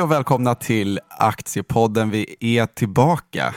[0.00, 2.10] Hej och välkomna till Aktiepodden.
[2.10, 3.54] Vi är tillbaka.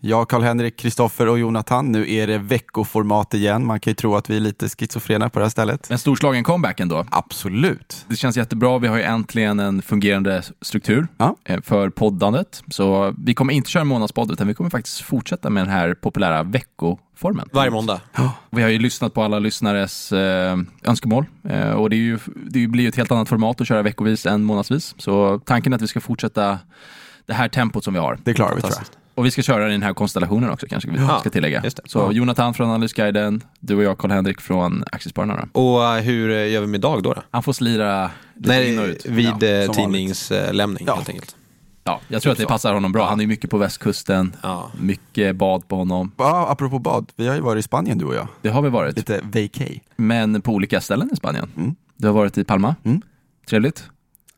[0.00, 1.92] Jag, Karl-Henrik, Kristoffer och Jonathan.
[1.92, 3.66] Nu är det veckoformat igen.
[3.66, 5.90] Man kan ju tro att vi är lite schizofrena på det här stället.
[5.90, 7.06] En storslagen comeback ändå.
[7.10, 8.04] Absolut.
[8.08, 8.78] Det känns jättebra.
[8.78, 11.36] Vi har ju äntligen en fungerande struktur Ja.
[11.44, 12.62] eh, för poddandet.
[12.70, 16.42] Så vi kommer inte köra månadspodd, utan vi kommer faktiskt fortsätta med den här populära
[16.42, 17.48] veckoformen.
[17.52, 18.00] Varje måndag.
[18.50, 22.18] Vi har ju lyssnat på alla lyssnares eh, önskemål eh, och det, är ju,
[22.50, 24.94] det blir ju ett helt annat format att köra veckovis än månadsvis.
[24.98, 26.58] Så tanken är att vi ska fortsätta
[27.26, 28.18] det här tempot som vi har.
[28.24, 28.97] Det klarar vi tror jag.
[29.18, 31.60] Och vi ska köra den i den här konstellationen också kanske vi Ja, ska tillägga.
[31.64, 31.82] just det.
[31.86, 32.12] Så Ja.
[32.12, 35.48] Jonathan från Analysguiden, du och jag Karl-Henrik från Aktiespararna.
[35.52, 37.12] Och eh, hur eh, gör vi med Dag då?
[37.14, 37.22] då?
[37.30, 39.06] Han får slira lite in och Nej, ut.
[39.06, 40.94] vid Ja, eh, tidningslämning Ja.
[40.94, 41.36] helt enkelt.
[41.84, 43.08] Ja, jag tror att det passar honom bra.
[43.08, 44.70] Han är mycket på västkusten, Ja.
[44.80, 46.12] mycket bad på honom.
[46.18, 48.28] Ja, apropå bad, vi har ju varit i Spanien du och jag.
[48.42, 49.80] Det har vi varit, Lite vacay.
[49.96, 51.50] men på olika ställen i Spanien.
[51.56, 51.74] Mm.
[51.96, 53.02] Du har varit i Palma, Mm.
[53.48, 53.84] trevligt.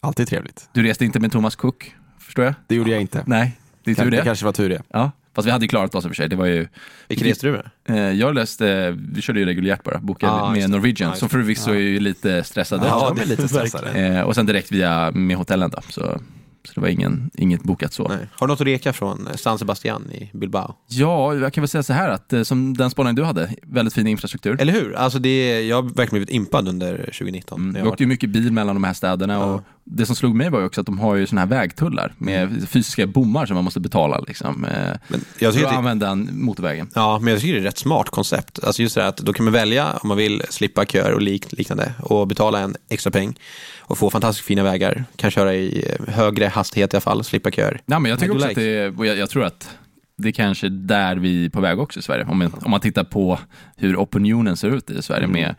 [0.01, 0.69] Alltid trevligt.
[0.73, 2.55] Du reste inte med Thomas Cook, förstår jag?
[2.67, 3.23] Det gjorde jag inte.
[3.27, 3.57] Nej,
[3.95, 4.23] det är tur det det.
[4.25, 4.83] kanske var tur det.
[4.93, 6.29] Ja, fast vi hade ju klarat oss i och för sig.
[6.29, 6.69] Det var ju,
[7.09, 7.71] Vilken reste du med?
[7.89, 10.71] eh, jag läste, vi körde ju reguljärt bara, bokade just med.
[10.71, 12.87] Norwegian, just som förvisso är ju lite stressade.
[12.87, 13.91] Ja, Ja, de är lite stressade.
[13.91, 15.81] Eh, och sen direkt via med hotellen då.
[15.89, 16.21] Så,
[16.65, 18.09] så det var ingen, inget bokat så.
[18.09, 18.19] Nej.
[18.33, 20.75] Har du något att reka från eh, San Sebastian i Bilbao?
[20.89, 23.95] Ja, jag kan väl säga så här att eh, som den spaningen du hade, väldigt
[23.95, 24.61] fin infrastruktur.
[24.61, 24.95] Eller hur?
[24.97, 27.61] Alltså det, jag har verkligen blivit impad under 2019.
[27.61, 29.45] Mm, jag åkte ju mycket bil mellan de här städerna Ja.
[29.45, 32.15] och det som slog mig var ju också att de har ju sådana här vägtullar
[32.19, 32.67] med Mm.
[32.67, 34.65] fysiska bommar som man måste betala liksom.
[34.65, 36.91] eh, Men jag För tycker att att det, använda en motorvägen.
[36.95, 38.65] ja, men jag tycker det är ett rätt smart koncept.
[38.65, 41.23] Alltså just det här att då kan man välja om man vill slippa köer och
[41.23, 43.39] lik, liknande och betala en extra peng
[43.81, 45.05] och få fantastiskt fina vägar.
[45.17, 47.81] Kan köra i högre hastighet i alla fall, slippa köer.
[47.87, 49.71] Nej, men jag tycker också att det är, och jag, jag tror att
[50.17, 52.25] det är kanske där vi är på väg också i Sverige.
[52.25, 53.39] Om man, om man tittar på
[53.77, 55.33] hur opinionen ser ut i Sverige Mm.
[55.43, 55.55] med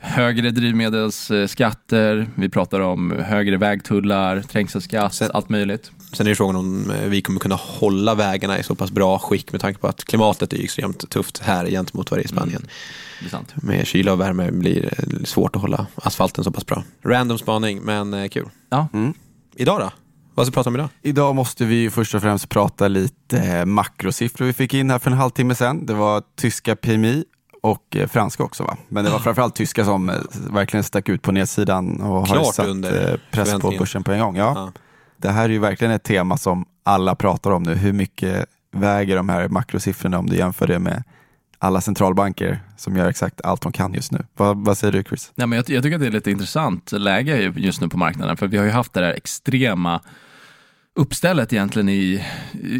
[0.00, 5.90] högre drivmedelsskatter, vi pratar om högre vägtullar, trängselskatt, Sen- allt möjligt.
[6.12, 9.18] Sen är det frågan om eh, vi kommer kunna hålla vägarna i så pass bra
[9.18, 12.28] skick med tanke på att klimatet är extremt tufft här gentemot vad det är i
[12.28, 12.66] Spanien.
[13.20, 13.54] Det är sant.
[13.62, 16.84] Med kyla och värme blir det svårt att hålla asfalten så pass bra.
[17.04, 18.48] Random spaning, men eh, kul.
[18.70, 18.88] Ja.
[18.92, 19.12] Mm.
[19.56, 19.90] Idag då?
[20.38, 20.88] Vad ska vi prata om idag?
[21.02, 24.98] Idag måste vi ju först och främst prata lite eh, makrosiffror vi fick in här
[24.98, 25.86] för en halvtimme sedan.
[25.86, 27.24] Det var tyska PMI
[27.62, 28.76] och eh, franska också va?
[28.88, 30.14] Men det var framförallt tyska som eh,
[30.50, 34.12] verkligen stack ut på nedsidan och har Klart satt under eh, press på börsen på
[34.12, 34.36] en gång.
[34.36, 34.52] Ja.
[34.56, 34.72] Ja.
[35.16, 37.74] Det här är ju verkligen ett tema som alla pratar om nu.
[37.74, 41.02] Hur mycket väger de här makrosiffrorna om du jämför det med
[41.58, 44.26] alla centralbanker som gör exakt allt de kan just nu.
[44.36, 45.32] Vad, vad säger du Chris?
[45.34, 48.36] Nej, men jag, jag tycker att det är lite intressant läge just nu på marknaden,
[48.36, 50.00] för vi har ju haft det där extrema
[50.98, 52.24] uppstället egentligen i,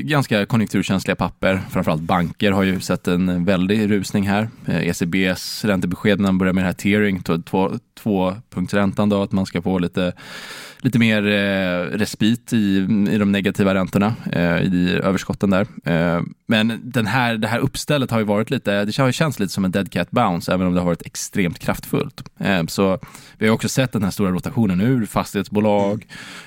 [0.03, 1.61] ganska konjunkturkänsliga papper.
[1.71, 4.49] Framförallt banker har ju sett en väldig rusning här.
[4.67, 7.71] Eh, ECBs räntebesked när man börjar med det här tearing, två, två,
[8.03, 10.13] tvåpunktsräntan då, att man ska få lite,
[10.81, 12.77] lite mer eh, respit i,
[13.11, 15.67] i de negativa räntorna, eh, i överskotten där.
[15.85, 19.39] Eh, men den här, det här uppstället har ju varit lite, det har ju känts
[19.39, 22.23] lite som en dead cat bounce, även om det har varit extremt kraftfullt.
[22.39, 22.99] Eh, så
[23.39, 26.07] vi har också sett den här stora rotationen ur fastighetsbolag,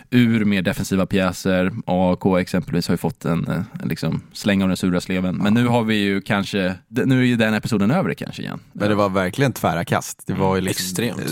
[0.09, 1.71] ur mer defensiva pjäser.
[1.85, 5.35] AAK exempelvis har ju fått en, eh, en liksom släng av den sura sleven.
[5.35, 8.59] Men nu har vi ju kanske, nu är ju den episoden över kanske igen.
[8.73, 10.23] Men det var verkligen tvära kast.
[10.27, 11.19] Det var ju liksom, Extremt.
[11.19, 11.25] eh,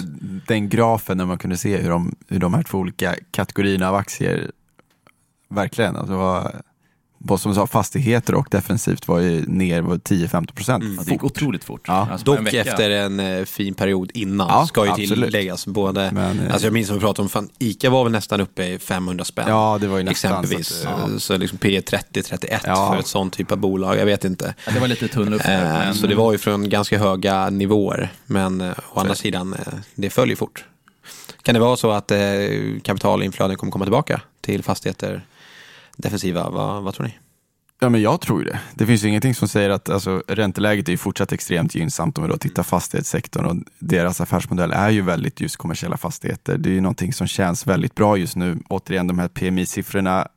[0.48, 3.96] Den grafen när man kunde se hur de, hur de här två olika kategorierna av
[3.96, 4.52] aktier
[5.50, 6.62] verkligen, alltså det var,
[7.18, 10.84] vad som sa, fastigheter och defensivt var ju ner var 10-15 procent.
[10.84, 11.04] Mm.
[11.06, 11.82] Det gick otroligt fort.
[11.88, 12.08] Ja.
[12.12, 12.72] Alltså på en Dock vecka.
[12.72, 15.10] efter en eh, fin period innan, Ja, ska ju absolut.
[15.32, 15.68] tilläggas.
[15.68, 18.42] Både, Men, eh, alltså jag minns som vi pratade om, fan, ICA var väl nästan
[18.42, 19.46] uppe i 500 spänn.
[19.48, 20.32] Ja, det var ju nästan.
[20.32, 20.68] Exempelvis.
[20.68, 21.38] Så att, Så, ja.
[21.38, 22.92] liksom P 30-31 Ja.
[22.94, 24.54] för ett sånt typ av bolag, jag vet inte.
[24.66, 28.12] Ja, det var lite tunn luft Eh, Så det var ju från ganska höga nivåer,
[28.26, 30.66] men eh, å andra Så- sidan, eh, det följer fort.
[31.44, 32.20] Kan det vara så att eh,
[32.84, 35.22] kapitalinflöden kommer komma tillbaka till fastigheter
[35.98, 36.50] defensiva?
[36.50, 37.18] Vad, vad tror ni?
[37.82, 38.60] Ja, men jag tror det.
[38.74, 42.24] Det finns ju ingenting som säger att alltså, ränteläget är ju fortsatt extremt gynnsamt om
[42.24, 46.58] vi då tittar fastighetssektorn och deras affärsmodell är ju väldigt just kommersiella fastigheter.
[46.58, 48.58] Det är ju någonting som känns väldigt bra just nu.
[48.70, 50.28] Återigen, de här PMI-siffrorna,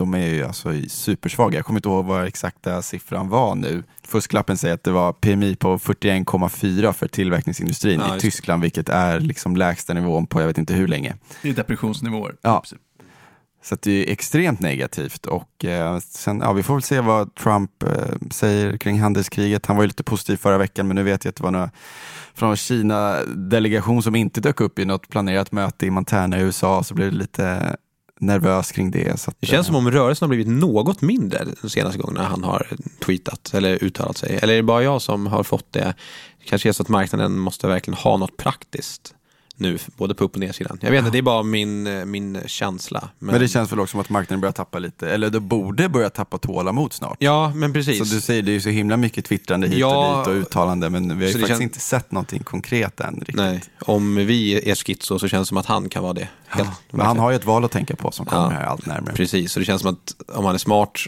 [0.00, 1.58] de är ju alltså supersvaga.
[1.58, 3.82] Jag kommer inte ihåg vad exakta siffran var nu.
[4.06, 8.20] Fusklappen säger att det var PMI på 41,4 för tillverkningsindustrin Ja, i.
[8.20, 11.16] Tyskland, vilket är liksom lägsta nivån på jag vet inte hur länge.
[11.42, 12.36] Det är depressionsnivåer.
[12.42, 12.62] Ja.
[13.62, 17.82] Så det är extremt negativt och eh, sen, ja, vi får väl se vad Trump
[17.82, 17.90] eh,
[18.30, 19.66] säger kring handelskriget.
[19.66, 21.70] Han var ju lite positiv förra veckan men nu vet jag att det var några
[22.34, 26.94] från Kina-delegation som inte dök upp i något planerat möte i Montana i USA så
[26.94, 27.76] blev det lite
[28.20, 29.20] nervös kring det.
[29.20, 32.24] Så att, Det känns eh, som om rörelsen har blivit något mindre de senaste gångerna
[32.24, 32.66] han har
[33.04, 34.38] tweetat eller uttalat sig.
[34.42, 35.94] Eller är det bara jag som har fått det?
[36.38, 39.14] Det kanske är så att marknaden måste verkligen ha något praktiskt
[39.60, 40.78] nu, både på upp och nedsidan.
[40.80, 43.08] Jag vet inte, det är bara min, eh, min känsla.
[43.18, 45.88] Men, Men det känns väl också som att marknaden börjar tappa lite, eller det borde
[45.88, 47.16] börja tappa tålamod snart.
[47.20, 47.98] Ja, men precis.
[48.08, 50.40] Så du säger, det är ju så himla mycket twittrande hit Ja, och dit och
[50.42, 53.36] uttalande, men vi har ju faktiskt kän- inte sett någonting konkret än riktigt.
[53.36, 56.28] Nej, om vi är schizo så känns det som att han kan vara det.
[56.46, 58.48] Helt, Men han har ju ett val att tänka på som kommer Ja.
[58.50, 59.14] här allt närmare.
[59.14, 60.98] Precis, så det känns som att om han är smart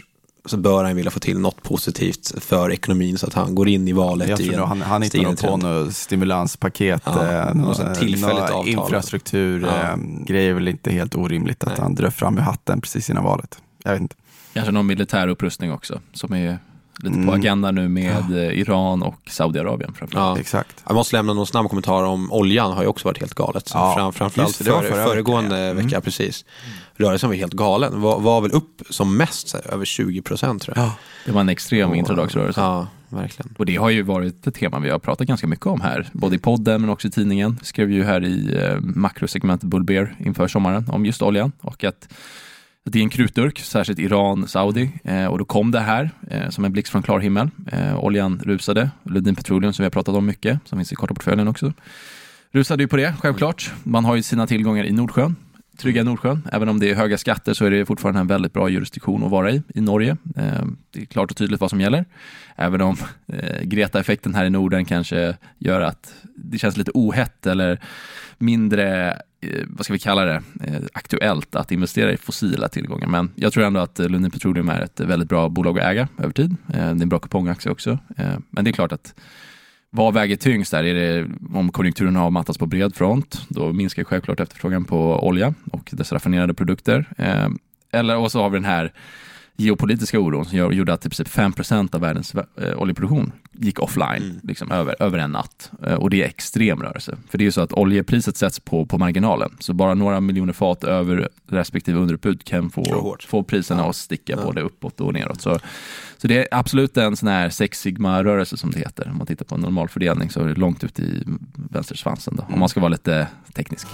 [0.45, 3.87] så bör han vilja få till något positivt för ekonomin så att han går in
[3.87, 7.53] i valet Jag i tror en nog han, han hittar på något stimulanspaket, Ja, eh,
[7.55, 8.67] något tillfälligt avtal.
[8.67, 9.81] infrastruktur, Ja.
[9.91, 9.95] eh,
[10.25, 11.77] grejer är väl inte helt orimligt att Nej.
[11.81, 13.57] han drar fram ur hatten precis innan valet.
[13.83, 14.15] Jag vet inte.
[14.53, 16.59] Kanske någon militär upprustning också, som är
[16.97, 17.27] lite Mm.
[17.27, 19.93] på agendan nu med eh, Iran och Saudiarabien.
[20.13, 20.39] Ja.
[20.39, 20.83] Exakt.
[20.87, 23.71] Jag måste lämna någon snabb kommentar om oljan har ju också varit helt galet.
[23.73, 25.73] Ja, Fram, framförallt just det, förra föregående ja.
[25.73, 26.01] vecka, Mm.
[26.01, 26.45] precis.
[27.03, 30.77] Rörelsen var helt galen, var, var väl upp som mest, här, över 20 procent tror
[30.77, 30.91] jag.
[31.25, 32.61] Det var en extrem Och- introdagsrörelse.
[32.61, 33.55] Ja, verkligen.
[33.57, 36.35] Och det har ju varit ett tema vi har pratat ganska mycket om här, både
[36.35, 37.57] i podden men också i tidningen.
[37.59, 41.83] Vi skrev ju här i eh, makrosegmentet Bull Bear inför sommaren om just oljan och
[41.83, 42.07] att
[42.85, 44.91] det är en krutdurk, särskilt Iran, Saudi.
[45.03, 47.49] Eh, och då kom det här eh, som en blixt från klar himmel.
[47.71, 51.13] Eh, oljan rusade, Lundin Petroleum som vi har pratat om mycket, som finns i korta
[51.13, 51.73] portföljen också.
[52.51, 53.71] Rusade ju på det, självklart.
[53.83, 55.35] Man har ju sina tillgångar i Nordsjön,
[55.77, 56.47] trygga Nordsjön.
[56.51, 59.31] Även om det är höga skatter så är det fortfarande en väldigt bra jurisdiktion att
[59.31, 60.17] vara i, i Norge.
[60.35, 62.05] Eh, det är klart och tydligt vad som gäller.
[62.55, 62.97] Även om
[63.27, 67.79] eh, Greta-effekten här i Norden kanske gör att det känns lite ohett eller
[68.37, 69.11] mindre,
[69.41, 70.41] eh, vad ska vi kalla det,
[70.93, 73.07] aktuellt att investera i fossila tillgångar.
[73.07, 76.33] Men jag tror ändå att Lundin Petroleum är ett väldigt bra bolag att äga över
[76.33, 76.55] tid.
[76.65, 77.99] Det är en bra kupongaktie också.
[78.49, 79.15] Men det är klart att
[79.95, 80.83] vad väger tyngst där?
[80.83, 85.53] Är det om konjunkturen har mattats på bred front, då minskar självklart efterfrågan på olja
[85.71, 87.05] och dess raffinerade produkter.
[87.17, 87.49] Eh,
[87.91, 88.93] eller och så har vi den här
[89.57, 94.39] geopolitiska oron som gjorde att typ 5% av världens eh, oljeproduktion gick offline Mm.
[94.43, 95.71] liksom, över, över en natt.
[95.85, 97.17] Eh, och det är extrem rörelse.
[97.29, 99.51] För det är ju så att oljepriset sätts på, på marginalen.
[99.59, 103.89] Så bara några miljoner fat över respektive underutbud kan få, få priserna Ja.
[103.89, 104.45] att sticka Ja.
[104.45, 105.41] både uppåt och neråt.
[105.41, 105.59] Så,
[106.17, 109.09] så det är absolut en sån här sex sigma-rörelse som det heter.
[109.11, 111.23] Om man tittar på en normal fördelning så är det långt ut i
[111.53, 113.87] vänstersvansen då, om man ska vara lite teknisk.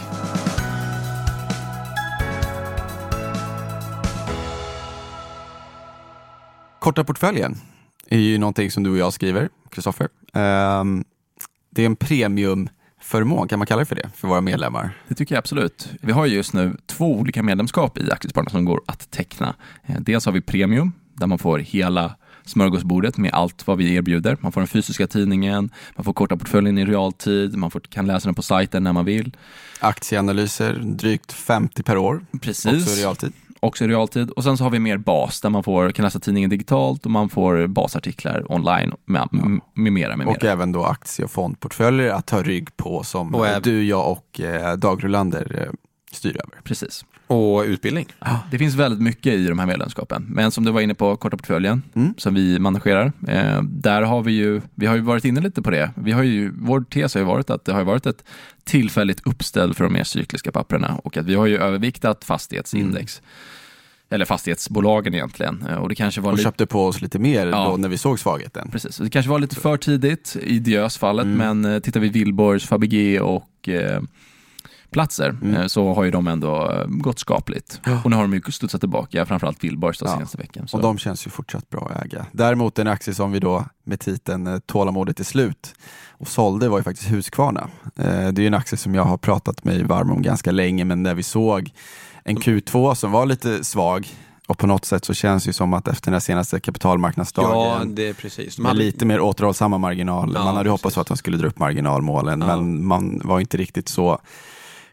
[6.80, 7.58] Korta portföljen
[8.08, 10.08] är ju någonting som du och jag skriver, Kristoffer.
[10.34, 11.04] Ehm,
[11.70, 14.92] det är en premiumförmån, kan man kalla det för det, för våra medlemmar?
[15.08, 15.90] Det tycker jag absolut.
[16.02, 19.56] Vi har ju just nu två olika medlemskap i Aktiespararna som går att teckna.
[19.86, 22.16] Eh, Dels har vi Premium, där man får hela
[22.46, 24.38] smörgåsbordet med allt vad vi erbjuder.
[24.40, 28.28] Man får den fysiska tidningen, man får korta portföljen i realtid, man får, kan läsa
[28.28, 29.36] den på sajten när man vill.
[29.80, 32.66] Aktieanalyser, drygt 50 per år, Precis.
[32.88, 33.34] också i realtid.
[33.59, 34.29] Också i realtid.
[34.29, 37.11] Och sen så har vi mer bas där man får, kan läsa tidningen digitalt och
[37.11, 39.27] man får basartiklar online med,
[39.73, 40.15] med mera.
[40.17, 40.51] Med Och mera.
[40.51, 44.75] även då aktie och fondportföljer att ta rygg på som Och du, jag och eh,
[44.75, 45.73] Dag Rolander eh,
[46.11, 46.61] styr över.
[46.63, 47.06] Precis.
[47.30, 48.06] Och utbildning.
[48.52, 50.26] Det finns väldigt mycket i de här medlemskapen.
[50.30, 52.14] Men som du var inne på, korta portföljen, Mm.
[52.18, 55.70] som vi managerar, eh, där har vi ju, vi har ju varit inne lite på
[55.72, 55.92] det.
[55.96, 58.24] Vi har ju, vår tes har ju varit att det har varit ett
[58.64, 63.21] tillfälligt uppställ för de mer cykliska papperna och att vi har ju överviktat fastighetsindex.
[64.12, 65.66] Eller fastighetsbolagen egentligen.
[65.69, 67.69] Eh, Och det kanske var Och köpte på oss lite mer Ja.
[67.69, 68.69] då när vi såg svagheten.
[68.71, 71.38] Precis, det kanske var lite för tidigt i Diös-fallet, Mm.
[71.62, 74.02] men eh, tittar vi Wihlborgs, Fabege och eh,
[74.92, 75.56] Platser Mm.
[75.56, 77.81] eh, så har ju de ändå eh, gått skapligt.
[77.86, 78.02] Ja.
[78.04, 80.08] Och nu har de ju studsat tillbaka, framförallt Wihlborgs Ja.
[80.14, 80.68] senaste veckan.
[80.68, 80.78] Så.
[80.78, 82.26] Och de känns ju fortsatt bra att äga.
[82.31, 85.74] Däremot en aktie som vi då med titeln eh, Tålamodet är slut
[86.18, 87.69] och sålde var ju faktiskt Husqvarna.
[87.96, 91.04] Det är ju en aktie som jag har pratat mig varm om ganska länge men
[91.04, 91.72] när vi såg
[92.24, 94.08] en Q2 som var lite svag
[94.48, 96.60] och på något sätt så känns det ju som att efter den här senaste Ja,
[96.60, 98.56] kapitalmarknadsdagen det är precis.
[98.56, 100.34] De med hade- lite mer återhållsamma marginaler.
[100.40, 100.84] Ja, man hade ju precis.
[100.84, 102.48] hoppats att de skulle dra upp marginalmålen Ja.
[102.48, 104.19] men man var inte riktigt så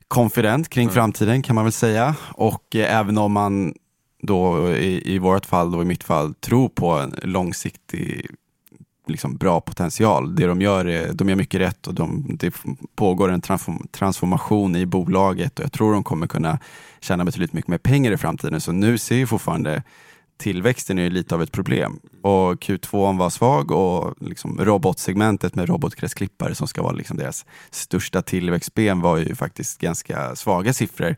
[0.08, 0.94] confident kring Mm.
[0.94, 2.14] framtiden kan man väl säga.
[2.32, 3.74] Och eh, även om man
[4.22, 8.26] då i, i vårt fall, då i mitt fall, tror på en långsiktig
[9.06, 10.34] liksom bra potential.
[10.36, 12.54] Det de gör är, de gör mycket rätt och de, det
[12.96, 16.58] pågår en transform, transformation i bolaget och jag tror de kommer kunna
[17.00, 18.60] tjäna betydligt mycket mer pengar i framtiden.
[18.60, 19.82] Så nu ser ju fortfarande
[20.36, 22.00] tillväxten är lite av ett problem.
[22.22, 28.22] Och Q2 var svag och liksom robotsegmentet med robotgräsklippare som ska vara liksom deras största
[28.22, 31.16] tillväxtben var ju faktiskt ganska svaga siffror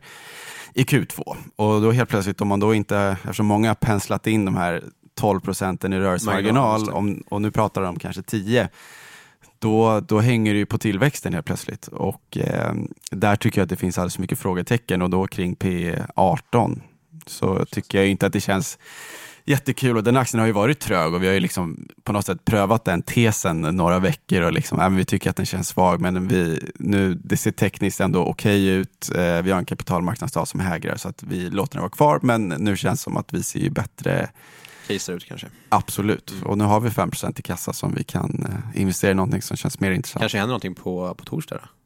[0.73, 1.35] i Q2.
[1.55, 4.83] Och då helt plötsligt om man då inte, eftersom många har penslat in de här
[5.15, 8.69] 12 procenten i rörelsemarginal Marginal, om, och nu pratar de om kanske 10
[9.59, 11.87] då, då hänger det ju på tillväxten helt plötsligt.
[11.87, 12.73] Och eh,
[13.11, 16.81] där tycker jag att det finns alldeles för mycket frågetecken och då kring P 18
[17.29, 18.77] så tycker jag inte att det känns
[19.49, 22.25] jättekul och den aktien har ju varit trög och vi har ju liksom på något
[22.25, 26.01] sätt prövat den tesen några veckor och liksom, äh, vi tycker att den känns svag
[26.01, 29.11] men vi, nu, det ser tekniskt ändå okej ut.
[29.15, 32.47] Eh, vi har en kapitalmarknadsdag som hägrar så att vi låter den vara kvar men
[32.47, 34.29] nu känns det som att vi ser ju bättre
[34.87, 35.47] Casear ut kanske.
[35.69, 39.41] Absolut, och nu har vi 5% i kassa som vi kan eh, investera i någonting
[39.41, 40.21] som känns mer intressant.
[40.21, 41.78] Kanske händer någonting på, på torsdag då?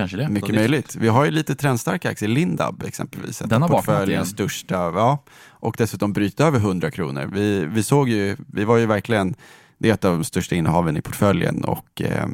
[0.00, 0.28] Kanske det.
[0.28, 0.96] Mycket möjligt.
[0.96, 3.38] Vi har ju lite trendstarka aktier, Lindab exempelvis.
[3.38, 3.86] Den har vaknat.
[3.86, 5.24] Portföljens största, ja.
[5.48, 7.30] Och dessutom bryta över 100 kronor.
[7.32, 9.34] Vi, vi såg ju, vi var ju verkligen,
[9.78, 12.26] det är ett av de största innehaven i portföljen och eh,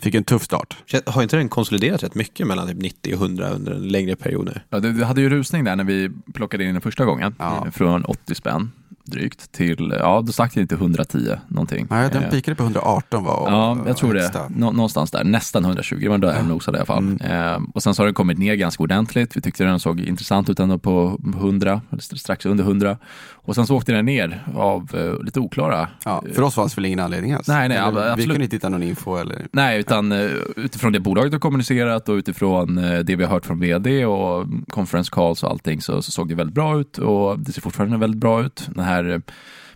[0.00, 0.76] fick en tuff start.
[1.06, 4.44] Har inte den konsoliderat rätt mycket mellan typ 90 och 100 under en längre period
[4.44, 4.60] nu?
[4.68, 7.34] Ja, det, det hade ju rusning där när vi plockade in den första gången.
[7.38, 7.66] Ja.
[7.72, 8.70] Från 80 spänn
[9.10, 11.86] drygt till, ja då stack det inte 110 någonting.
[11.90, 14.32] Nej, den Eh, pikade på 118 var Ja, jag tror det.
[14.48, 16.98] Nå- någonstans där, nästan 120, men då är den nosade i alla fall.
[16.98, 17.20] Mm.
[17.54, 19.36] Eh, och sen så har den kommit ner ganska ordentligt.
[19.36, 22.96] Vi tyckte den såg intressant ut ändå på 100, eller st- strax under 100.
[23.32, 26.84] Och sen så åkte den ner av eh, lite oklara Ja, för oss fanns väl
[26.84, 27.48] ingen anledning alls?
[27.48, 28.28] Nej, nej, Eller, Vi absolut.
[28.30, 29.46] kunde inte hitta någon info eller?
[29.52, 30.18] Nej, utan eh,
[30.56, 34.46] utifrån det bolaget har kommunicerat och utifrån eh, det vi har hört från vd och
[34.68, 37.96] conference calls och allting så, så såg det väldigt bra ut och det ser fortfarande
[37.96, 38.68] väldigt bra ut.
[38.74, 39.20] Den här eh,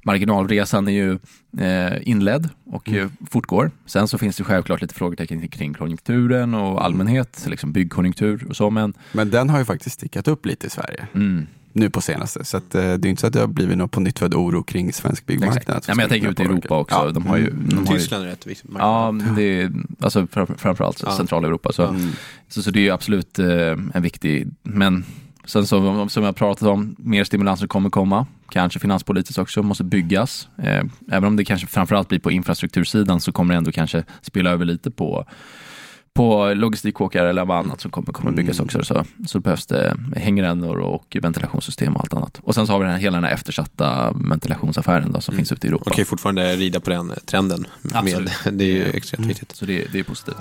[0.04, 1.18] marginalresan är ju
[1.58, 3.00] eh, inledd och Mm.
[3.00, 3.70] eh, fortgår.
[3.86, 8.70] Sen så finns det självklart lite frågetecken kring konjunkturen och allmänhet, liksom byggkonjunktur och så,
[8.70, 12.44] men Men den har ju faktiskt stickat upp lite i Sverige mm, nu på senaste.
[12.44, 14.34] Så att, eh, det är inte så att det har blivit någon på nytt född
[14.34, 15.84] oro kring svensk byggmarknad.
[15.88, 16.96] Ja, men jag tänker ut i Europa också.
[16.96, 17.10] Ja.
[17.10, 17.68] De har ju, Mm.
[17.68, 18.70] de har ju Tyskland är rätt viktigt.
[18.78, 21.16] Ja, det är, alltså fram- framförallt Ja.
[21.16, 21.72] Centraleuropa.
[21.72, 22.10] Så, Mm.
[22.48, 23.46] så, så det är ju absolut eh,
[23.94, 25.04] en viktig, men
[25.44, 28.26] sen så som jag pratat om, mer stimulanser kommer komma.
[28.50, 30.48] Kanske finanspolitiskt också, måste byggas.
[30.58, 34.50] Eh, även om det kanske framförallt blir på infrastruktursidan så kommer det ändå kanske spela
[34.50, 35.26] över lite på
[36.14, 38.64] på logistikkåkar eller vad annat som kommer, kommer byggas Mm.
[38.64, 42.40] också så, så behövs det hängrännor och ventilationssystem och allt annat.
[42.42, 45.38] Och sen så har vi den här, hela den här eftersatta ventilationsaffären då, som Mm.
[45.40, 45.90] finns ute i Europa.
[45.96, 47.66] Ju fortfarande rida på den trenden.
[47.82, 48.32] Med, Absolut.
[48.50, 48.96] det är ju Mm.
[48.96, 49.56] extremt viktigt.
[49.56, 50.36] Så det, det är positivt.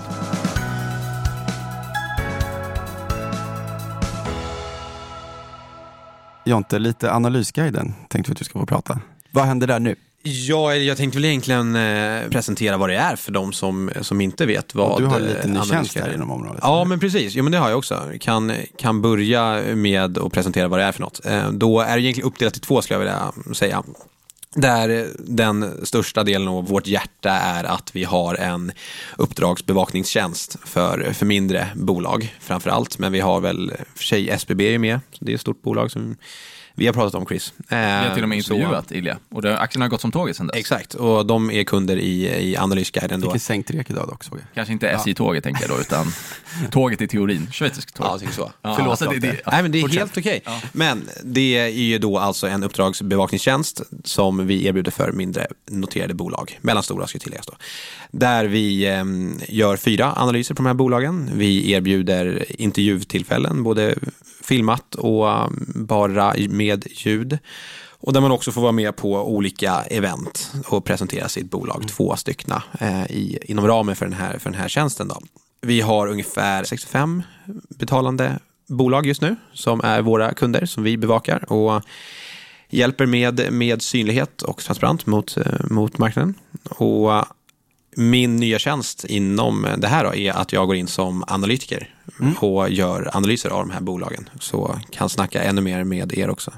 [6.44, 9.00] Jonte, lite Analysguiden tänkte vi att du ska få prata.
[9.30, 9.96] Vad händer där nu?
[10.24, 14.46] Ja, jag tänkte väl egentligen eh, presentera vad det är för de som, som inte
[14.46, 16.14] vet vad du har lite eh, ny analytiker tjänst här är.
[16.14, 16.60] inom området.
[16.62, 17.34] Ja, men precis.
[17.34, 18.02] Jo, men det har jag också.
[18.20, 21.26] Kan, kan börja med att presentera vad det är för något.
[21.26, 23.82] Eh, Då är det egentligen uppdelat i två, skulle jag vilja säga.
[24.54, 28.72] Där den största delen av vårt hjärta är att vi har en
[29.16, 32.98] uppdragsbevakningstjänst för, för mindre bolag framför allt.
[32.98, 36.16] Men vi har väl, för sig SBB är med, det är ett stort bolag som
[36.74, 37.52] vi har pratat om Chris.
[37.68, 40.36] Vi har till och med Så- intervjuat Ilja och det, aktien har gått som tåget
[40.36, 40.56] sedan dess.
[40.56, 43.32] Exakt, och de är kunder i, i Analysguiden då.
[43.32, 44.44] Fick sänkt rek idag dock såg jag.
[44.54, 46.06] Kanske inte SJ-tåget tänker jag då, utan
[46.70, 48.06] tåget i teorin, schweiziskt tåg.
[48.06, 48.52] Ja, jag så.
[48.62, 49.42] Ja, Förlåt, alltså det, det, Jonte.
[49.50, 49.98] Nej, men det är fortsätt.
[49.98, 50.42] helt okej.
[50.44, 50.60] Ja.
[50.72, 56.58] Men det är ju då alltså en uppdragsbevakningstjänst som vi erbjuder för mindre noterade bolag,
[56.62, 57.52] mellanstora ska tilläggas då.
[58.12, 59.04] Där vi eh,
[59.48, 61.30] gör fyra analyser på de här bolagen.
[61.34, 63.94] Vi erbjuder intervjutillfällen, både
[64.42, 67.38] filmat och eh, bara med ljud.
[68.04, 72.16] Och där man också får vara med på olika event och presentera sitt bolag, två
[72.16, 75.08] styckna eh, i, inom ramen för den, här, för den här tjänsten.
[75.08, 75.20] Då.
[75.60, 77.22] Vi har ungefär 65
[77.78, 78.38] betalande
[78.68, 81.82] bolag just nu som är våra kunder som vi bevakar och
[82.70, 86.34] hjälper med, med synlighet och transparent mot, eh, mot marknaden.
[86.70, 87.24] Och
[87.96, 91.94] min nya tjänst inom det här då är att jag går in som analytiker
[92.40, 94.28] och gör analyser av de här bolagen.
[94.40, 96.52] Så kan snacka ännu mer med er också.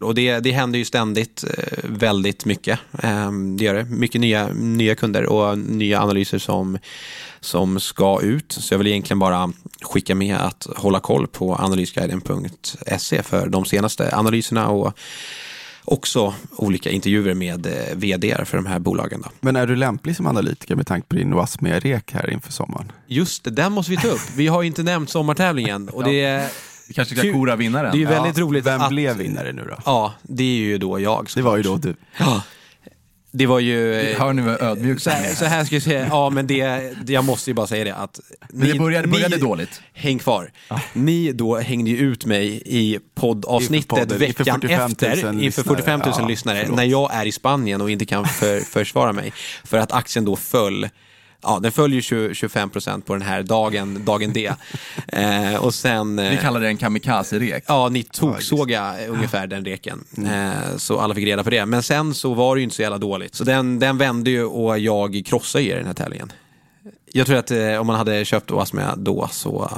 [0.00, 2.78] Och det, det händer ju ständigt eh, väldigt mycket.
[3.02, 3.84] Eh, Det gör det.
[3.84, 6.78] Mycket nya, nya kunder och nya analyser som,
[7.40, 8.52] som ska ut.
[8.52, 14.16] Så jag vill egentligen bara skicka med att hålla koll på analysguiden.se för de senaste
[14.16, 14.98] analyserna och
[15.84, 19.20] också olika intervjuer med eh, vd för de här bolagen.
[19.24, 19.30] Då.
[19.40, 22.92] Men är du lämplig som analytiker med tanke på din Wasmia-rek här inför sommaren?
[23.06, 24.20] Just det, den måste vi ta upp.
[24.36, 26.48] Vi har ju inte nämnt sommartävlingen och det, är-
[26.88, 27.90] Vi kanske ska kora vinnaren.
[27.92, 28.88] det är ju väldigt roligt Vem att...
[28.88, 29.76] blev vinnare nu då?
[29.84, 31.28] Ja, det är ju då jag.
[31.34, 31.94] Det var ju då du.
[32.18, 32.42] Ja.
[33.34, 33.94] Det var ju...
[33.94, 36.92] eh, Hör ni vad ödmjuk Så här, så här ska jag säga, ja men det,
[37.06, 38.20] jag måste ju bara säga det att...
[38.48, 39.82] Men det började, började ni, dåligt.
[39.92, 40.50] Häng kvar.
[40.92, 46.00] Ni då hängde ju ut mig i poddavsnittet podden, veckan 45 000 efter, inför 45
[46.00, 46.28] 000 lyssnare.
[46.28, 46.76] lyssnare, Ja, förlåt.
[46.76, 49.32] när jag är i Spanien och inte kan för, försvara mig.
[49.64, 50.88] För att aktien då föll
[51.42, 54.52] Ja, den föll ju 20, 25% på den här dagen, dagen D.
[55.06, 56.18] Eh, och sen...
[56.18, 57.64] eh, Vi kallar det en kamikaze-rek.
[57.68, 60.04] Ja, ni toksåga ungefär den reken.
[60.26, 61.66] Eh, så alla fick reda på det.
[61.66, 63.34] Men sen så var det ju inte så jävla dåligt.
[63.34, 66.32] Så den, den vände ju och jag krossade er i den här tävlingen.
[67.12, 69.70] Jag tror att eh, om man hade köpt Oasmia då så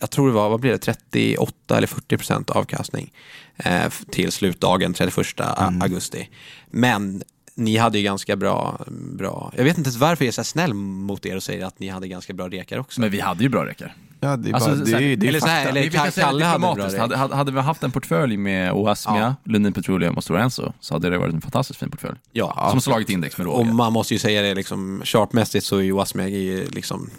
[0.00, 3.12] jag tror det var, vad blir det, 38 eller 40 procent avkastning
[3.56, 5.82] eh, till slutdagen 31 Mm.
[5.82, 6.28] augusti.
[6.70, 7.22] Men
[7.54, 10.74] ni hade ju ganska bra, bra, jag vet inte ens varför jag är så snäll
[10.74, 13.00] mot er och säger att ni hade ganska bra rekar också.
[13.00, 13.92] Men vi hade ju bra räckor.
[14.20, 15.78] Ja, det är, Alltså, bara, det är, ju- det är eller så här, fakta.
[15.78, 17.00] eller- Kalle hade bra diplomatiskt, räkor.
[17.02, 20.94] hade, hade, hade vi haft en portfölj med Oasmia, Lundin Petroleum och Stora Enso så
[20.94, 22.18] hade det varit en fantastiskt fin portfölj.
[22.32, 23.72] Ja, Som slagit index med och råge.
[23.72, 26.32] man måste ju säga det liksom, chartmässigt så är ju Wasmeg
[26.74, 27.10] liksom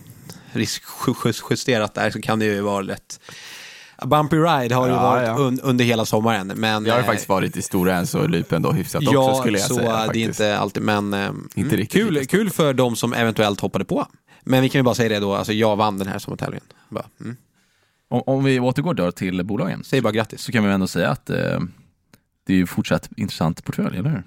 [0.52, 3.20] riskjusterat där så kan det ju vara lätt
[4.06, 5.38] Bumpy ride har ju Ja, varit ja.
[5.38, 6.48] Un, under hela sommaren.
[6.48, 9.30] Men, Jag har ju eh, faktiskt varit i Stora Enso och Lypen då hyfsat ja,
[9.30, 10.08] också skulle jag så säga.
[10.14, 13.14] det är inte alltid, men eh, Inte mm, riktigt kul, lika kul för de som
[13.14, 14.08] eventuellt hoppade på.
[14.44, 16.66] Men vi kan ju bara säga det då, alltså jag vann den här sommartävlingen.
[16.90, 17.36] Bara, mm.
[18.10, 20.42] Om, om vi återgår då till bolagen Säg bara grattis.
[20.42, 21.60] så kan vi ändå säga att eh,
[22.48, 24.24] det är ju fortsatt intressant portfölj, eller hur?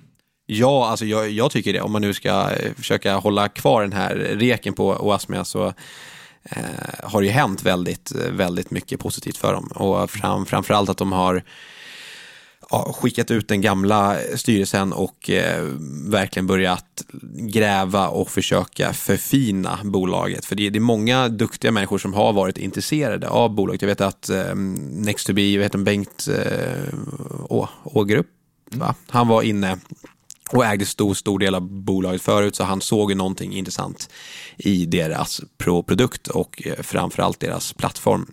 [0.47, 1.80] Ja, alltså jag, jag tycker det.
[1.80, 5.73] Om man nu ska eh, försöka hålla kvar den här reken på Oasmia så
[7.02, 9.66] har det ju hänt väldigt, eh, väldigt mycket positivt för dem.
[9.66, 11.42] Och fram, framförallt att de har
[12.70, 15.64] ja, skickat ut den gamla styrelsen och eh,
[16.06, 20.44] verkligen börjat gräva och försöka förfina bolaget.
[20.44, 23.82] För det, det är många duktiga människor som har varit intresserade av bolaget.
[23.82, 26.94] Jag vet att eh, Next to be, jag vet om Bengt eh,
[27.48, 28.26] Å, Ågerup,
[28.70, 28.94] va?
[29.08, 29.78] han var inne
[30.50, 34.10] och ägde stor, stor del av bolaget förut så han såg ju någonting intressant
[34.56, 38.26] i deras produkt och eh, framförallt deras plattform.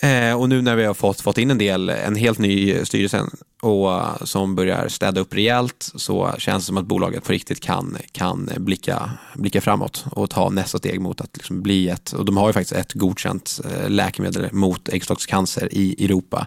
[0.00, 3.24] Eh, och nu när vi har fått, fått in en del, en helt ny styrelse
[3.62, 7.60] och eh, som börjar städa upp rejält så känns det som att bolaget på riktigt
[7.60, 12.24] kan, kan blicka, blicka framåt och ta nästa steg mot att liksom bli ett, och
[12.24, 16.46] de har ju faktiskt ett godkänt eh, läkemedel mot äggstockscancer i Europa.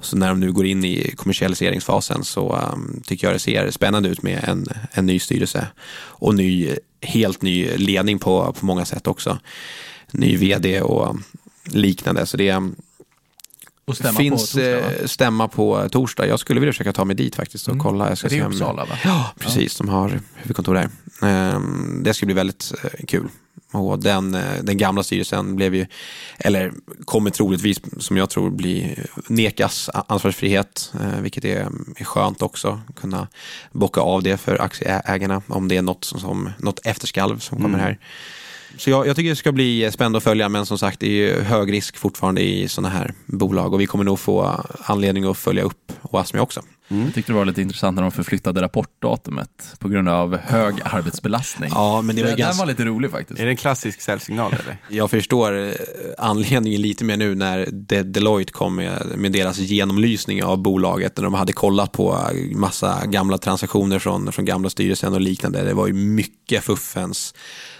[0.00, 4.08] Så när de nu går in i kommersialiseringsfasen så um, tycker jag det ser spännande
[4.08, 5.66] ut med en, en ny styrelse
[5.98, 9.38] och ny, helt ny ledning på, på många sätt också.
[10.12, 11.16] Ny vd och
[11.66, 12.26] liknande.
[12.26, 12.62] Så det
[14.16, 16.26] finns på torsdag, eh, stämma på torsdag.
[16.26, 17.84] Jag skulle vilja försöka ta mig dit faktiskt och Mm.
[17.84, 18.08] kolla.
[18.08, 18.98] Jag ska Är det om- Uppsala, va?
[19.04, 19.78] Ja, precis.
[19.78, 20.88] De har huvudkontor där.
[21.22, 23.28] Ehm, Det ska bli väldigt eh, kul.
[23.72, 25.86] Och den, eh, den gamla styrelsen blev ju,
[26.38, 26.72] eller
[27.04, 28.98] kommer troligtvis, som jag tror, bli
[29.28, 32.80] nekas ansvarsfrihet, vilket är, är skönt också.
[32.96, 33.28] Kunna
[33.72, 37.78] bocka av det för aktieägarna om det är något, som- som, något efterskalv som kommer
[37.78, 37.80] Mm.
[37.80, 37.98] här.
[38.78, 41.10] Så jag, jag tycker det ska bli spännande att följa, men som sagt det är
[41.10, 45.36] ju hög risk fortfarande i sådana här bolag och vi kommer nog få anledning att
[45.38, 46.62] följa upp Oasmi också.
[46.88, 51.70] Jag tyckte det var lite intressant när de förflyttade rapportdatumet på grund av hög arbetsbelastning.
[51.74, 52.60] Ja, men det var den, den ganska...
[52.62, 53.40] var lite rolig faktiskt.
[53.40, 54.76] Är det en klassisk säljsignal eller?
[54.88, 55.72] Jag förstår eh,
[56.18, 61.24] anledningen lite mer nu när De- Deloitte kom med, med deras genomlysning av bolaget när
[61.24, 65.62] de hade kollat på eh, massa gamla transaktioner från, från gamla styrelsen och liknande.
[65.64, 67.34] Det var ju mycket fuffens.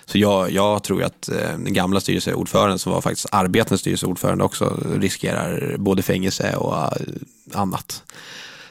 [0.07, 4.81] Så jag, jag tror att eh, den gamla styrelseordföranden som var faktiskt arbetande styrelseordförande också
[4.95, 6.91] riskerar både fängelse och eh,
[7.53, 8.03] annat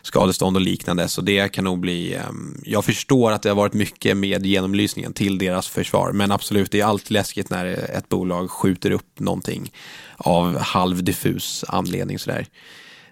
[0.02, 1.08] skadestånd och liknande.
[1.08, 2.22] Så det kan nog bli, eh,
[2.64, 6.12] jag förstår att det har varit mycket med genomlysningen till deras försvar.
[6.12, 9.72] Men absolut, det är alltid läskigt när ett bolag skjuter upp någonting
[10.18, 12.48] av halvdiffus anledning sådär.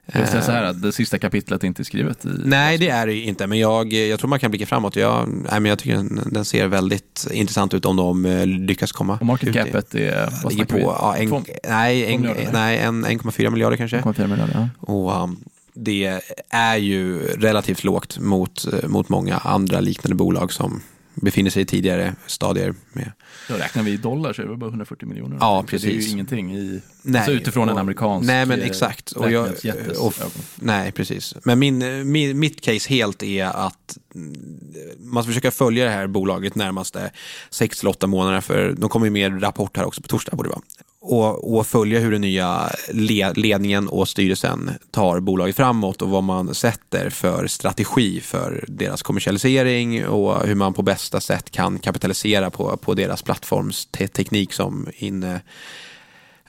[0.06, 2.30] Jag säga så här att det sista kapitlet är inte skrivet i...
[2.46, 4.96] Nej, det är det inte, men jag, jag tror man kan blicka framåt.
[4.96, 8.92] Jag, nej, men jag tycker den, den ser väldigt intressant ut om de eh, lyckas
[8.92, 10.82] komma Och market capet är, vad ligger på vi?
[10.82, 13.98] ja, en, Två- nej, en, nej, en 1,4 miljarder kanske.
[13.98, 14.70] 2,4 miljarder, ja.
[14.94, 15.40] Och um,
[15.74, 20.82] det är ju relativt lågt mot, eh, mot många andra liknande bolag som
[21.16, 22.74] befinner sig i tidigare stadier.
[22.94, 23.12] Med.
[23.48, 25.38] Då räknar vi i dollar så är det bara 140 miljoner.
[25.40, 26.14] Ja, Så Det är ju precis.
[26.14, 26.82] ingenting i...
[27.02, 29.12] Nej, alltså utifrån en och- amerikansk Nej, men eh, exakt.
[29.12, 29.50] Och jag,
[30.00, 30.14] och,
[30.56, 31.36] nej, precis.
[31.44, 34.36] Men min, min, mitt case helt är att mm,
[35.00, 37.12] man ska försöka följa det här bolaget närmaste
[37.52, 40.62] 6-8 månader för de kommer ju med rapport här också på torsdag borde det vara.
[41.06, 42.72] Och, och följa hur den nya
[43.36, 50.08] ledningen och styrelsen tar bolaget framåt och vad man sätter för strategi för deras kommersialisering
[50.08, 55.42] och hur man på bästa sätt kan kapitalisera på, på deras plattformsteknik som inne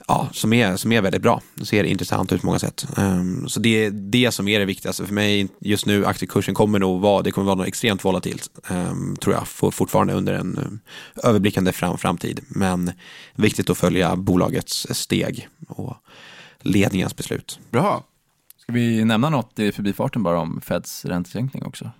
[0.07, 1.41] ja, som, är, som är väldigt bra.
[1.55, 2.87] Det ser intressant ut på många sätt.
[2.97, 6.05] Um, så det är det som är det viktigaste för mig just nu.
[6.05, 10.13] Aktiekursen kommer nog vara, det kommer vara något extremt volatilt, um, tror jag, for, fortfarande
[10.13, 10.79] under en um,
[11.23, 12.39] överblickande fram, framtid.
[12.47, 12.91] Men
[13.35, 15.97] viktigt att följa bolagets steg och
[16.59, 17.59] ledningens beslut.
[17.71, 18.03] Bra.
[18.57, 21.91] Ska vi nämna något i förbifarten bara om Feds räntesänkning också?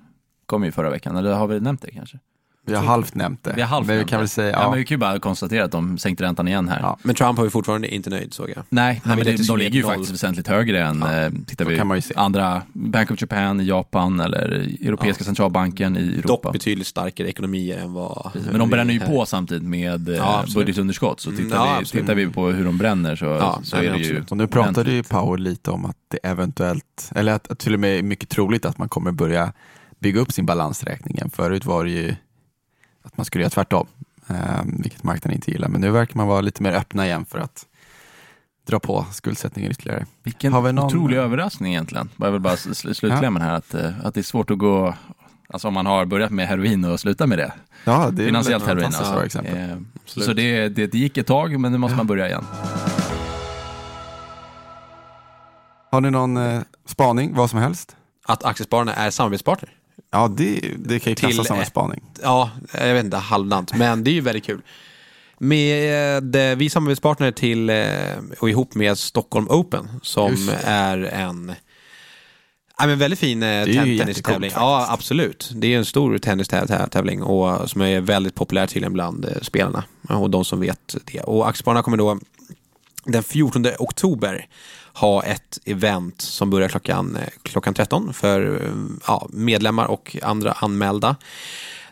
[0.46, 2.20] Kom ju förra veckan, eller har vi nämnt det kanske?
[2.66, 3.54] Vi har halvt nämnt det.
[3.56, 4.22] Vi har halvt men vi nämnt kan det.
[4.22, 4.62] väl säga, ja.
[4.62, 6.80] ja, men vi kan ju bara konstatera att de sänkte räntan igen här.
[6.80, 6.98] Ja.
[7.04, 8.64] Men Trump har ju fortfarande inte nöjd såg jag.
[8.70, 9.92] Nej, nej men det, de ligger ju noll.
[9.92, 12.14] faktiskt väsentligt högre än, eh, tittar vi, kan man ju se.
[12.18, 14.50] andra, Bank of Japan, Japan eller
[14.82, 16.28] Europeiska centralbanken i Europa.
[16.28, 18.32] Dock betydligt starkare ekonomier än vad...
[18.52, 20.56] Men de bränner ju här- på samtidigt med eh, Ja, absolut.
[20.56, 21.20] budgetunderskott.
[21.20, 23.92] Så tittar, ja, vi, tittar vi på hur de bränner så, Ja, så nej, är
[23.94, 24.24] det ju...
[24.30, 25.04] Och nu pratade ju.
[25.04, 28.66] Powell lite om att det eventuellt, eller att, att till och med är mycket troligt
[28.66, 29.54] att man kommer börja
[30.00, 31.30] bygga upp sin balansräkning igen.
[31.34, 32.16] Förut var det ju
[33.06, 33.88] att man skulle göra tvärtom,
[34.30, 34.36] eh,
[34.80, 35.68] vilket marknaden inte gillar.
[35.68, 37.66] Men nu verkar man vara lite mer öppna igen för att
[38.68, 40.06] dra på skuldsättningen ytterligare.
[40.24, 42.10] Vilken Har vi någon- otrolig överraskning egentligen.
[42.18, 44.94] Jag vill bara sl- slutklämmen här att, eh, att det är svårt att gå,
[45.50, 47.54] alltså om man har börjat med heroin och sluta med det.
[47.84, 49.26] Ja, det är Finansiellt heroin alltså.
[49.26, 49.70] exempel.
[49.70, 49.78] Eh.
[50.06, 52.46] Så det, det, det gick ett tag men nu måste man börja igen.
[55.92, 57.96] Har ni någon eh, spaning, vad som helst?
[58.26, 59.70] Att Aktiespararna är samarbetspartner.
[60.16, 62.02] Ja, det, det kan ju klassas som en spaning.
[62.24, 64.62] Ja, jag vet inte, halvdant, men det är ju väldigt kul.
[65.38, 67.86] Med, eh, vi är samarbetspartner till eh,
[68.40, 71.56] och ihop med Stockholm Open som är en
[72.78, 74.52] Ja, men väldigt fin eh, tennistävling.
[74.56, 75.52] Ja, absolut.
[75.56, 80.46] Det är en stor tennistävling och som är väldigt populär tydligen bland spelarna och de
[80.46, 81.20] som vet det.
[81.20, 82.20] Och Aktiespararna kommer då
[83.06, 84.48] den 14 oktober
[84.96, 88.70] ha ett event som börjar klockan, eh, klockan 13 för eh,
[89.08, 91.16] ja, medlemmar och andra anmälda.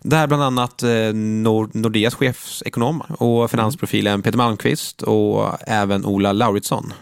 [0.02, 6.94] Där bland annat eh, Nord- Nordeas chefsekonom och finansprofilen Peter Malmqvist och även Ola Lauritsson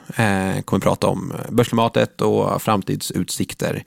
[0.66, 3.84] kommer prata om börsklimatet och framtidsutsikter.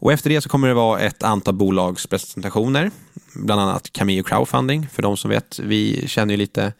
[0.00, 2.90] Och efter det så kommer det vara ett antal bolagspresentationer,
[3.34, 5.58] bland annat Cameo Crowdfunding, för de som vet.
[5.58, 6.72] Vi känner ju lite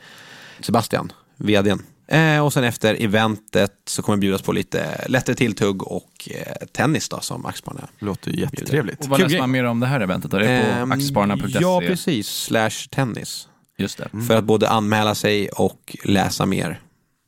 [0.61, 1.83] Sebastian, vdn.
[2.09, 6.67] Eh, och sen efter eventet så kommer det bjudas på lite lättare tilltugg och eh,
[6.73, 9.01] tennis då som Aktiespararna Låter ju jättetrevligt.
[9.01, 10.31] Och vad läser man mer om det här eventet?
[10.31, 10.39] då?
[10.39, 11.59] Det är på Ehm, aktiespararna.se?
[11.61, 12.29] Ja, precis.
[12.29, 13.49] Slash tennis.
[13.79, 14.09] Just det.
[14.29, 16.81] För att både anmäla sig och läsa mer.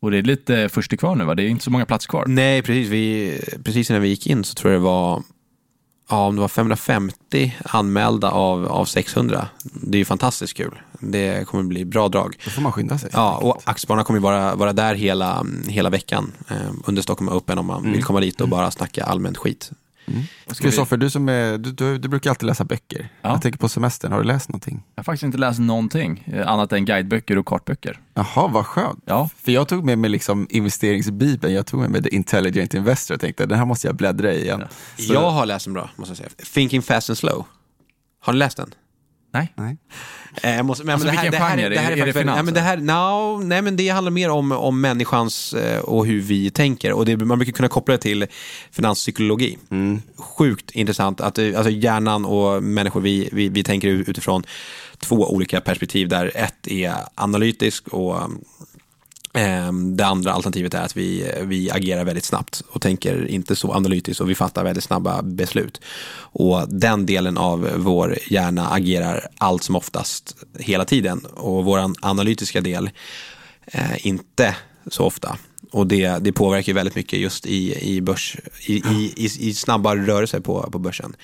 [0.03, 1.35] Och det är lite först till kvar nu va?
[1.35, 2.25] Det är inte så många platser kvar.
[2.27, 2.89] Nej, precis.
[2.89, 5.23] Vi, precis innan vi gick in så tror jag det var,
[6.11, 9.49] ja, om det var 550 anmälda av, av 600.
[9.63, 10.81] Det är ju fantastiskt kul.
[10.99, 12.37] Det kommer bli bra drag.
[12.45, 13.11] Då får man skynda sig.
[13.13, 17.59] Ja, och Aktiespararna kommer ju vara, vara där hela, hela veckan eh, under Stockholm Open
[17.59, 19.71] om man vill komma dit och bara snacka allmänt skit.
[20.59, 23.09] Kristoffer, du som är, du, du, du brukar alltid läsa böcker.
[23.23, 23.29] Ja.
[23.31, 24.83] Jag tänker på semestern, har du läst någonting?
[24.95, 28.01] Jag har faktiskt inte läst någonting eh, annat än guideböcker och kartböcker.
[28.15, 29.03] Jaha, vad skönt.
[29.07, 33.15] Ja, För jag tog med mig liksom investeringsbibeln, jag tog med mig The Intelligent Investor
[33.15, 34.63] och tänkte den här måste jag bläddra i igen.
[34.99, 36.29] Så- Jag har läst en bra, måste jag säga.
[36.55, 37.45] Thinking Fast and Slow.
[38.21, 38.75] Har ni läst den?
[39.33, 39.53] Nej.
[39.57, 39.77] Nej.
[40.43, 41.69] Eh, jag måste, men, Alltså, men det här, vilken det här, genre?
[41.69, 43.89] det här Är det faktiskt väldigt- finans, ja, men det här, no, nej, men det
[43.89, 46.93] handlar mer om, om människans eh, och hur vi tänker.
[46.93, 48.27] Och det, man brukar kunna koppla det till
[48.71, 49.59] finanspsykologi.
[50.19, 54.43] Sjukt intressant att eh, alltså hjärnan och människor, vi, vi, vi tänker utifrån
[54.99, 58.39] två olika perspektiv där ett är analytisk och Ehm,
[59.35, 63.73] Ehm, det andra alternativet är att vi, vi agerar väldigt snabbt och tänker inte så
[63.73, 65.81] analytiskt och vi fattar väldigt snabba beslut.
[66.33, 72.61] Och den delen av vår hjärna agerar allt som oftast hela tiden och vår analytiska
[72.61, 72.91] del
[73.67, 75.37] eh, inte så ofta.
[75.73, 79.97] Och det, det påverkar väldigt mycket just i, i, börs, i, i, i, i snabba
[79.97, 81.17] rörelser på, på börsen.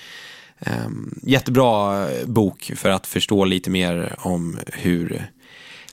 [0.59, 0.89] Eh,
[1.23, 5.31] jättebra bok för att förstå lite mer om hur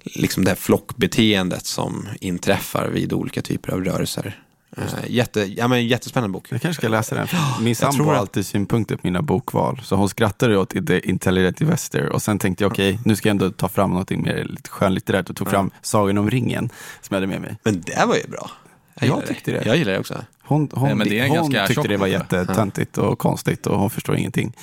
[0.04, 4.40] liksom det här flockbeteendet som inträffar vid olika typer av rörelser.
[4.76, 6.46] Eh, jätte, ja, men jättespännande bok.
[6.52, 7.26] Jag kanske ska läsa den.
[7.60, 8.18] Min sambo tror har det.
[8.18, 9.80] alltid synpunkter på mina bokval.
[9.84, 13.30] Så hon skrattade åt The Intelligent Investor och sen tänkte jag okej, nu ska jag
[13.34, 17.16] ändå ta fram något mer lite skönlitterärt och tog fram Sagan om ringen som jag
[17.16, 17.56] hade med mig.
[17.62, 18.50] Men det var ju bra.
[18.94, 19.62] Jag gillar tyckte det.
[19.66, 20.24] Jag gillar det också.
[20.42, 24.16] Hon, hon, Nej, men det hon tyckte det var jättetöntigt och konstigt och hon förstår
[24.16, 24.56] ingenting.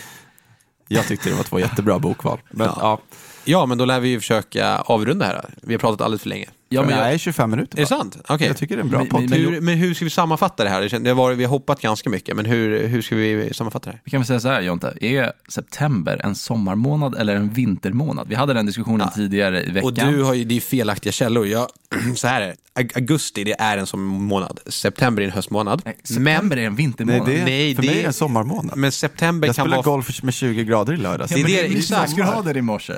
[0.87, 2.39] Jag tyckte det var två jättebra bokval.
[2.51, 2.77] Men, Ja.
[2.79, 2.99] ja.
[3.45, 5.45] Ja, men då lär vi ju försöka avrunda här.
[5.61, 6.45] Vi har pratat alldeles för länge.
[6.73, 8.17] Ja, men jag, Nej, 25 minuter Är det sant?
[8.27, 8.47] Okej.
[8.47, 9.29] Jag tycker det är en bra Men- podd.
[9.29, 10.81] men- Hur, men hur ska vi sammanfatta det här?
[10.81, 13.91] Det Det varit, vi har hoppat ganska mycket, men hur, hur ska vi sammanfatta det
[13.93, 14.01] här?
[14.05, 18.27] vi kan väl säga så här Jonte, är september en sommarmånad eller en vintermånad?
[18.27, 19.83] Vi hade den diskussionen tidigare i veckan.
[19.83, 21.47] Och du har ju, det är felaktiga källor.
[21.47, 21.67] Jag,
[22.15, 22.55] så här är det.
[22.95, 24.59] Augusti det är en sommarmånad.
[24.67, 25.81] September är en höstmånad.
[25.85, 27.27] Nej, september är en vintermånad.
[27.27, 28.77] Nej, det är, Nej, för det- mig är det en sommarmånad.
[28.77, 29.95] Men september jag kan spelar vara...
[29.95, 31.31] golf med 20 grader i lördags.
[31.31, 32.11] Ja, det är men det, det är exakt.
[32.17, 32.93] minusgrader i morse.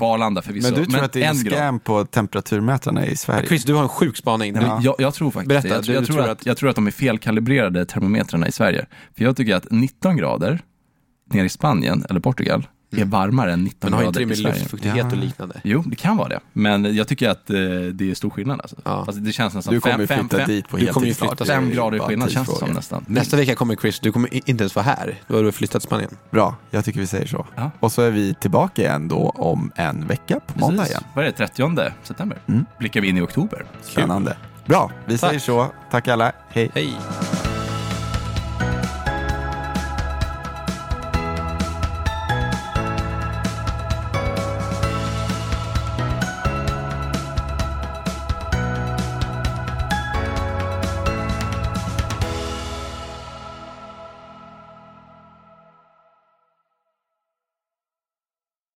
[0.00, 0.70] På Arlanda förvisso.
[0.72, 1.58] Men du tror att det är en en grad.
[1.58, 3.48] scam på temperaturmätarna i Sverige?
[3.48, 4.52] Chris, du har en sjuk spaning.
[4.52, 5.74] Men jag, jag tror faktiskt Berätta, det.
[5.74, 8.52] Jag, du- jag, du tror tror att, jag tror att de är felkalibrerade termometrarna i
[8.52, 8.86] Sverige.
[9.16, 10.60] För jag tycker att 19 grader
[11.32, 14.26] nere i Spanien eller Portugal är varmare än 19 Men har inte grader det i
[14.26, 14.54] med Sverige.
[14.58, 15.16] luftfuktighet och Ja.
[15.16, 15.60] liknande?
[15.64, 16.40] Jo, det kan vara det.
[16.52, 17.56] Men jag tycker att eh,
[17.92, 18.60] det är stor skillnad.
[18.60, 18.76] Alltså.
[18.84, 19.04] Ja.
[19.04, 21.36] Fast det känns nästan Du kommer fem, flytta fem, dit på du kommer ju heltid
[21.36, 21.46] snart.
[21.48, 23.04] fem grader skillnad känns det som nästan.
[23.08, 25.18] Nästa vecka kommer Chris, du kommer i- inte ens vara här.
[25.28, 26.10] Då har du flyttat till Spanien.
[26.30, 27.46] Bra, jag tycker vi säger så.
[27.56, 27.70] Ja.
[27.80, 31.02] Och så är vi tillbaka igen då om en vecka på måndag igen.
[31.14, 31.36] Vad är det?
[31.36, 32.38] 30 september?
[32.48, 32.64] Mm.
[32.78, 33.64] Blickar vi in i oktober.
[33.82, 34.36] Spännande.
[34.66, 35.66] Bra, vi säger så.
[35.90, 36.32] Tack alla.
[36.48, 36.70] Hej.
[36.74, 36.94] Hej!